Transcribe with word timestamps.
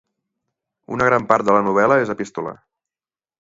Una 0.95 1.09
gran 1.09 1.27
part 1.33 1.47
de 1.49 1.55
la 1.57 1.61
novel·la 1.67 1.99
és 2.07 2.13
epistolar. 2.15 2.55